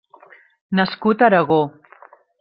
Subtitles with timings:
[0.79, 1.59] Nascut a Aragó.